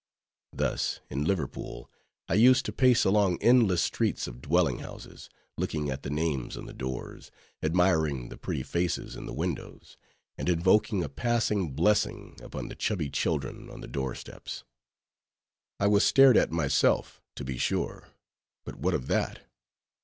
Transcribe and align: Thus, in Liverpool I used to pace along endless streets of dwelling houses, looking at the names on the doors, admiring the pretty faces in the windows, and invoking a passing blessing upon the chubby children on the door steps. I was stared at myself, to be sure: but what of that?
Thus, 0.51 0.99
in 1.11 1.25
Liverpool 1.25 1.87
I 2.27 2.33
used 2.33 2.65
to 2.65 2.71
pace 2.71 3.05
along 3.05 3.37
endless 3.39 3.83
streets 3.83 4.25
of 4.25 4.41
dwelling 4.41 4.79
houses, 4.79 5.29
looking 5.59 5.91
at 5.91 6.01
the 6.01 6.09
names 6.09 6.57
on 6.57 6.65
the 6.65 6.73
doors, 6.73 7.29
admiring 7.61 8.29
the 8.29 8.37
pretty 8.39 8.63
faces 8.63 9.15
in 9.15 9.27
the 9.27 9.31
windows, 9.31 9.97
and 10.39 10.49
invoking 10.49 11.03
a 11.03 11.07
passing 11.07 11.73
blessing 11.73 12.35
upon 12.41 12.67
the 12.67 12.75
chubby 12.75 13.11
children 13.11 13.69
on 13.69 13.81
the 13.81 13.87
door 13.87 14.15
steps. 14.15 14.63
I 15.79 15.85
was 15.85 16.03
stared 16.03 16.35
at 16.35 16.49
myself, 16.51 17.21
to 17.35 17.43
be 17.43 17.59
sure: 17.59 18.07
but 18.65 18.77
what 18.77 18.95
of 18.95 19.05
that? 19.05 19.45